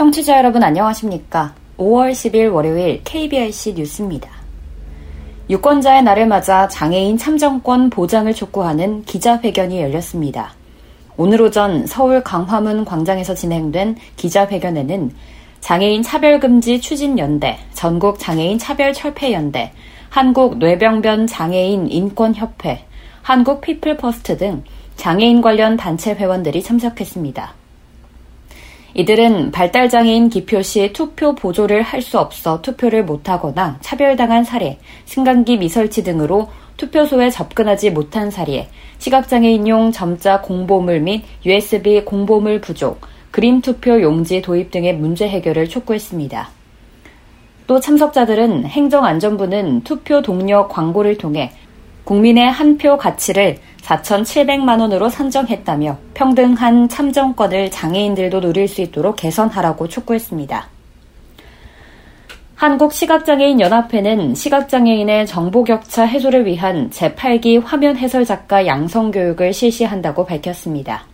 [0.00, 1.54] 청취자 여러분 안녕하십니까?
[1.76, 4.30] 5월 10일 월요일 KBIC 뉴스입니다.
[5.50, 10.54] 유권자의 날을 맞아 장애인 참정권 보장을 촉구하는 기자회견이 열렸습니다.
[11.16, 15.10] 오늘 오전 서울 광화문 광장에서 진행된 기자회견에는
[15.60, 19.72] 장애인 차별금지 추진연대, 전국 장애인 차별철폐연대,
[20.08, 22.84] 한국 뇌병변 장애인 인권협회,
[23.22, 24.64] 한국 피플퍼스트 등
[24.96, 27.54] 장애인 관련 단체 회원들이 참석했습니다.
[28.94, 36.02] 이들은 발달장애인 기표 시 투표 보조를 할 수 없어 투표를 못하거나 차별당한 사례, 승강기 미설치
[36.02, 36.48] 등으로
[36.80, 44.70] 투표소에 접근하지 못한 사례, 시각장애인용 점자 공보물 및 USB 공보물 부족, 그림 투표 용지 도입
[44.70, 46.48] 등의 문제 해결을 촉구했습니다.
[47.66, 51.52] 또 참석자들은 행정안전부는 투표 동력 광고를 통해
[52.04, 60.79] 국민의 한 표 가치를 4,700만 원으로 산정했다며 평등한 참정권을 장애인들도 누릴 수 있도록 개선하라고 촉구했습니다.
[62.60, 71.06] 한국시각장애인연합회는 시각장애인의 정보격차 해소를 위한 제8기 화면 해설 작가 양성교육을 실시한다고 밝혔습니다.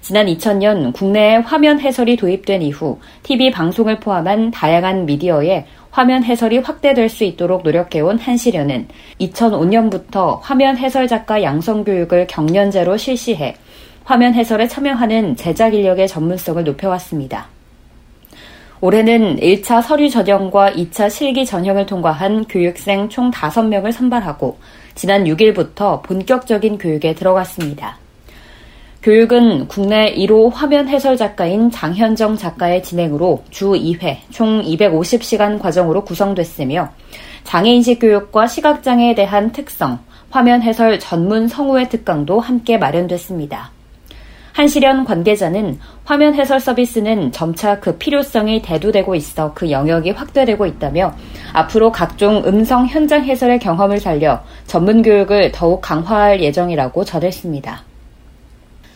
[0.00, 7.10] 지난 2000년 국내에 화면 해설이 도입된 이후 TV 방송을 포함한 다양한 미디어에 화면 해설이 확대될
[7.10, 8.88] 수 있도록 노력해온 한시련은
[9.20, 13.54] 2005년부터 화면 해설 작가 양성 교육을 경년제로 실시해
[14.04, 17.55] 화면 해설에 참여하는 제작 인력의 전문성을 높여왔습니다.
[18.80, 24.58] 올해는 1차 서류 전형과 2차 실기 전형을 통과한 교육생 총 5명을 선발하고
[24.94, 27.98] 지난 6일부터 본격적인 교육에 들어갔습니다.
[29.02, 36.90] 교육은 국내 1호 화면 해설 작가인 장현정 작가의 진행으로 주 2회 총 250시간 과정으로 구성됐으며
[37.44, 40.00] 장애인식 교육과 시각장애에 대한 특성,
[40.30, 43.75] 화면 해설 전문 성우의 특강도 함께 마련됐습니다.
[44.56, 51.12] 한시련 관계자는 화면 해설 서비스는 점차 그 필요성이 대두되고 있어 그 영역이 확대되고 있다며
[51.52, 57.82] 앞으로 각종 음성 현장 해설의 경험을 살려 전문 교육을 더욱 강화할 예정이라고 전했습니다.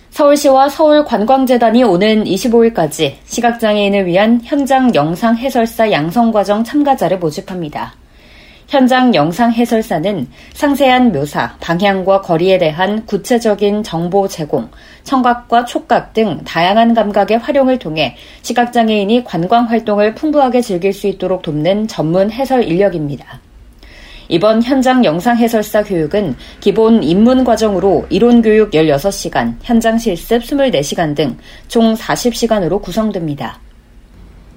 [0.08, 7.99] 서울시와 서울관광재단이 오는 25일까지 시각장애인을 위한 현장 영상 해설사 양성과정 참가자를 모집합니다.
[8.70, 14.68] 현장 영상 해설사는 상세한 묘사, 방향과 거리에 대한 구체적인 정보 제공,
[15.02, 21.88] 청각과 촉각 등 다양한 감각의 활용을 통해 시각장애인이 관광 활동을 풍부하게 즐길 수 있도록 돕는
[21.88, 23.40] 전문 해설 인력입니다.
[24.28, 31.36] 이번 현장 영상 해설사 교육은 기본 입문 과정으로 이론 교육 16시간, 현장 실습 24시간 등
[31.66, 33.58] 총 40시간으로 구성됩니다.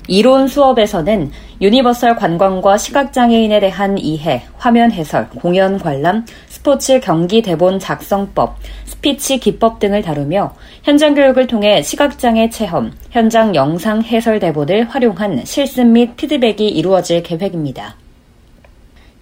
[0.07, 1.31] 이론 수업에서는
[1.63, 9.79] universal 관광과 시각장애인에 대한 이해, 화면 해설, 공연 관람, 스포츠 경기 대본 작성법, 스피치 기법
[9.79, 10.53] 등을 다루며
[10.83, 17.95] 현장 교육을 통해 시각장애 체험, 현장 영상 해설 대본을 활용한 실습 및 피드백이 이루어질 계획입니다.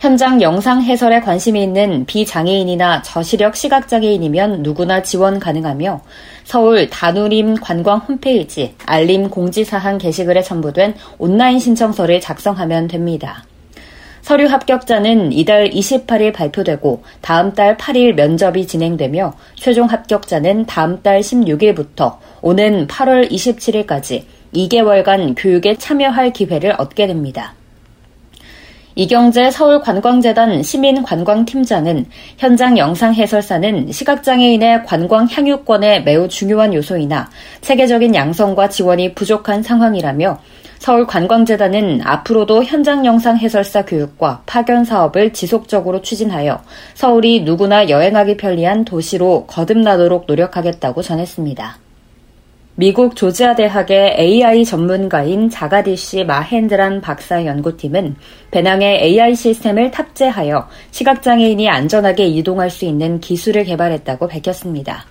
[0.01, 6.01] 현장 영상 해설에 관심이 있는 비장애인이나 저시력 시각장애인이면 누구나 지원 가능하며
[6.43, 13.45] 서울 다누림 관광 홈페이지 알림 공지사항 게시글에 첨부된 온라인 신청서를 작성하면 됩니다.
[14.23, 22.17] 서류 합격자는 이달 28일 발표되고 다음 달 8일 면접이 진행되며 최종 합격자는 다음 달 16일부터
[22.41, 24.23] 오는 8월 27일까지
[24.55, 27.53] 2개월간 교육에 참여할 기회를 얻게 됩니다.
[28.95, 32.07] 이경재 서울관광재단 시민관광팀장은
[32.37, 37.29] 현장 영상 해설사는 시각장애인의 관광 향유권에 매우 중요한 요소이나
[37.61, 40.39] 체계적인 양성과 지원이 부족한 상황이라며
[40.79, 46.61] 서울관광재단은 앞으로도 현장 영상 해설사 교육과 파견 사업을 지속적으로 추진하여
[46.93, 51.90] 서울이 누구나 여행하기 편리한 도시로 거듭나도록 노력하겠다고 전했습니다.
[52.75, 58.15] 미국 조지아 대학의 AI 전문가인 자가디시 마헨드란 박사 연구팀은
[58.49, 65.05] 배낭에 AI 시스템을 탑재하여 시각장애인이 안전하게 이동할 수 있는 기술을 개발했다고 밝혔습니다.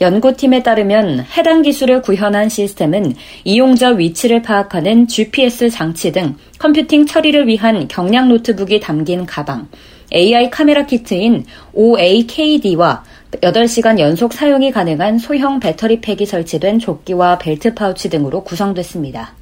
[0.00, 7.88] 연구팀에 따르면 해당 기술을 구현한 시스템은 이용자 위치를 파악하는 GPS 장치 등 컴퓨팅 처리를 위한
[7.88, 9.68] 경량 노트북이 담긴 가방,
[10.12, 11.44] AI 카메라 키트인
[11.74, 19.34] OAK-D와 8시간 연속 사용이 가능한 소형 배터리 팩이 설치된 조끼와 벨트 파우치 등으로 구성됐습니다.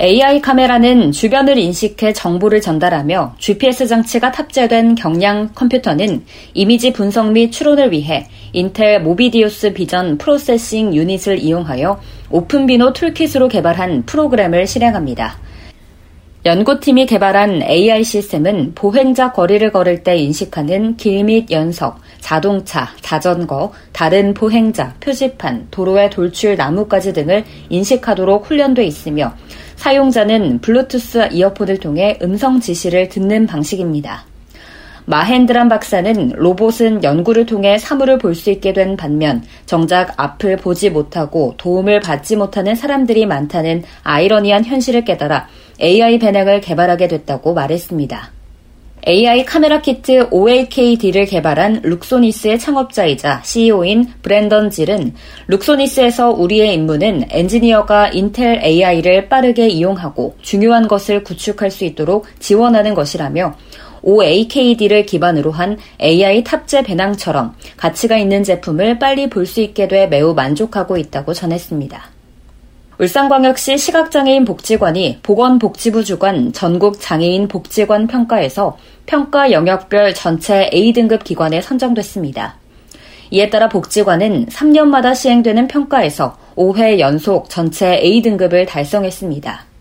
[0.00, 7.92] AI 카메라는 주변을 인식해 정보를 전달하며 GPS 장치가 탑재된 경량 컴퓨터는 이미지 분석 및 추론을
[7.92, 15.38] 위해 Intel Movidius vision processing unit을 이용하여 OpenVINO toolkit으로 개발한 프로그램을 실행합니다.
[16.44, 24.34] 연구팀이 개발한 AI 시스템은 보행자 거리를 걸을 때 인식하는 길 및 연석, 자동차, 자전거, 다른
[24.34, 29.32] 보행자, 표지판, 도로의 돌출 나무까지 등을 인식하도록 훈련돼 있으며
[29.76, 34.26] 사용자는 블루투스 이어폰을 통해 음성 지시를 듣는 방식입니다.
[35.06, 41.54] 마헨드란 박사는 로봇은 연구를 통해 사물을 볼 수 있게 된 반면 정작 앞을 보지 못하고
[41.56, 45.46] 도움을 받지 못하는 사람들이 많다는 아이러니한 현실을 깨달아
[45.80, 48.32] AI 배낭을 개발하게 됐다고 말했습니다.
[49.06, 55.12] AI 카메라 키트 OLKD를 개발한 룩소니스의 창업자이자 CEO인 브랜던 질은
[55.48, 63.54] 룩소니스에서 우리의 임무는 엔지니어가 인텔 AI를 빠르게 이용하고 중요한 것을 구축할 수 있도록 지원하는 것이라며
[64.00, 70.32] OAKD를 기반으로 한 AI 탑재 배낭처럼 가치가 있는 제품을 빨리 볼 수 있게 돼 매우
[70.32, 72.13] 만족하고 있다고 전했습니다.
[72.98, 82.56] 울산광역시 시각장애인 복지관이 보건복지부 주관 전국 장애인 복지관 평가에서 평가 영역별 전체 A등급 기관에 선정됐습니다.
[83.32, 89.73] 이에 따라 복지관은 3년마다 시행되는 평가에서 5회 연속 전체 A등급을 달성했습니다.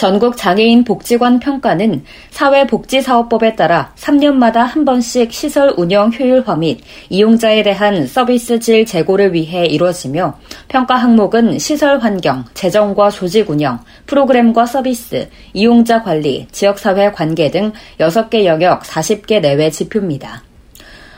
[0.00, 6.80] 전국 장애인 복지관 평가는 사회복지사업법에 따라 3년마다 한 번씩 시설 운영 효율화 및
[7.10, 10.38] 이용자에 대한 서비스 질 제고를 위해 이루어지며
[10.68, 18.46] 평가 항목은 시설 환경, 재정과 조직 운영, 프로그램과 서비스, 이용자 관리, 지역사회 관계 등 6개
[18.46, 20.49] 영역 40개 내외 지표입니다.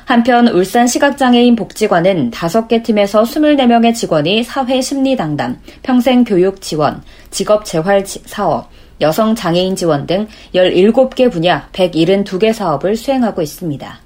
[0.05, 8.05] 한편 울산 시각장애인 복지관은 5개 팀에서 24명의 직원이 사회 심리당담, 평생 교육 지원, 직업 재활
[8.07, 8.69] 사업,
[9.01, 14.01] 여성 장애인 지원 등 17개 분야 172개 사업을 수행하고 있습니다.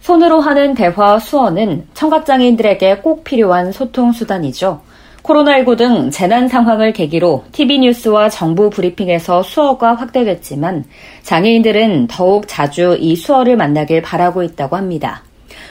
[0.00, 4.82] 손으로 하는 대화 수어는 청각장애인들에게 꼭 필요한 소통수단이죠.
[5.24, 10.84] 코로나19 등 재난 상황을 계기로 TV뉴스와 정부 브리핑에서 수어가 확대됐지만
[11.22, 15.22] 장애인들은 더욱 자주 이 수어를 만나길 바라고 있다고 합니다.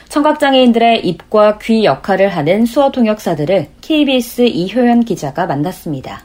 [0.10, 6.24] 청각장애인들의 입과 귀 역할을 하는 수어 통역사들을 KBS 이효연 기자가 만났습니다.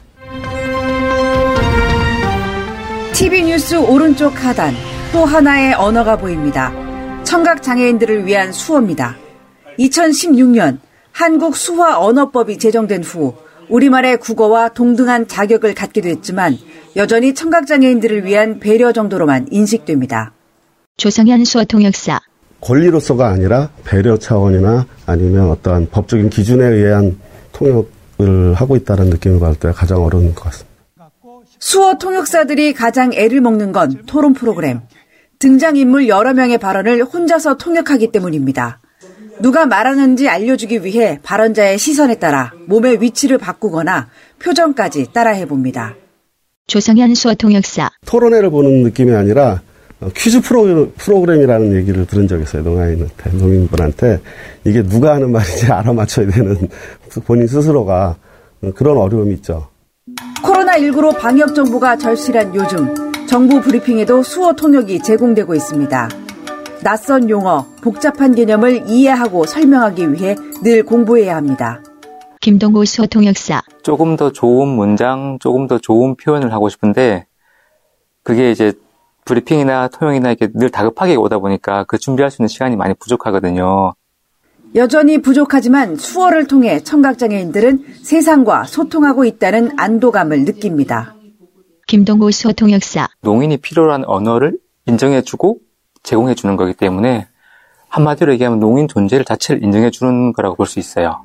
[3.13, 4.75] TV 뉴스 오른쪽 하단
[5.13, 6.73] 또 하나의 언어가 보입니다.
[7.25, 9.17] 청각 장애인들을 위한 수어입니다.
[9.79, 10.79] 2016년
[11.19, 13.35] 한국 수화 언어법이 제정된 후
[13.69, 16.57] 우리말의 국어와 동등한 자격을 갖게 됐지만
[16.95, 20.33] 여전히 청각 장애인들을 위한 배려 정도로만 인식됩니다.
[20.97, 22.21] 조성현 수어 통역사
[22.61, 27.19] 권리로서가 아니라 배려 차원이나 아니면 어떠한 법적인 기준에 의한
[27.51, 31.11] 통역을 하고 있다는 느낌을 받을 때 가장 어려운 것 같습니다.
[31.59, 34.83] 수어 통역사들이 가장 애를 먹는 건 토론 프로그램.
[35.41, 38.79] 등장인물 여러 명의 발언을 혼자서 통역하기 때문입니다.
[39.41, 44.09] 누가 말하는지 알려주기 위해 발언자의 시선에 따라 몸의 위치를 바꾸거나
[44.43, 45.95] 표정까지 따라해 봅니다.
[46.67, 47.91] 조성현 수어 통역사.
[48.07, 49.63] 토론회를 보는 느낌이 아니라
[50.15, 52.63] 퀴즈 프로, 프로그램이라는 얘기를 들은 적이 있어요.
[52.63, 54.21] 농아인한테, 농민분한테.
[54.65, 56.69] 이게 누가 하는 말인지 알아맞혀야 되는
[57.27, 58.17] 본인 스스로가
[58.75, 59.69] 그런 어려움이 있죠.
[60.43, 66.09] 코로나19로 방역 정보가 절실한 요즘 정부 브리핑에도 수어 통역이 제공되고 있습니다.
[66.83, 71.83] 낯선 용어, 복잡한 개념을 이해하고 설명하기 위해 늘 공부해야 합니다.
[72.41, 73.63] 김동호 수어 통역사.
[73.83, 77.27] 조금 더 좋은 문장, 조금 더 좋은 표현을 하고 싶은데
[78.23, 78.73] 그게 이제
[79.25, 83.95] 브리핑이나 통역이나 이렇게 늘 다급하게 오다 보니까 그 준비할 수 있는 시간이 많이 부족하거든요.
[84.75, 91.15] 여전히 부족하지만 수어를 통해 청각장애인들은 세상과 소통하고 있다는 안도감을 느낍니다.
[91.87, 93.09] 김동호 수어 통역사.
[93.23, 95.59] 농인이 필요로 한 언어를 인정해주고
[96.03, 97.27] 제공해 주는 거기 때문에
[97.89, 101.23] 한마디로 얘기하면 농인 존재를 자체를 인정해 주는 거라고 볼 수 있어요.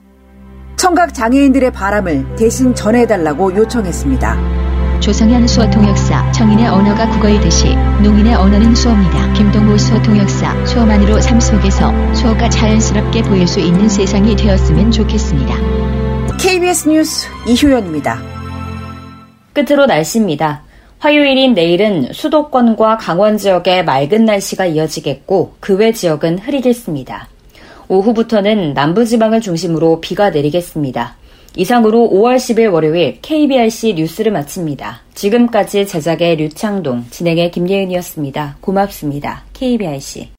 [0.77, 4.63] 청각 장애인들의 바람을 대신 전해달라고 요청했습니다.
[5.00, 9.34] 조성현 수어 통역사, 청인의 언어가 국어이듯이 농인의 언어는 수어입니다.
[9.34, 15.56] 김동호 수어 통역사, 수어만으로 삶 속에서 수어가 자연스럽게 보일 수 있는 세상이 되었으면 좋겠습니다.
[16.39, 18.18] KBS 뉴스 이효연입니다.
[19.53, 20.63] 끝으로 날씨입니다.
[21.03, 27.27] 화요일인 내일은 수도권과 강원 지역에 맑은 날씨가 이어지겠고 그 외 지역은 흐리겠습니다.
[27.89, 31.17] 오후부터는 남부지방을 중심으로 비가 내리겠습니다.
[31.57, 35.01] 이상으로 5월 10일 월요일 KBRC 뉴스를 마칩니다.
[35.13, 38.60] 지금까지 제작의 류창동, 진행의 김예은이었습니다.
[38.62, 39.43] 고맙습니다.
[39.51, 40.29] KBRC.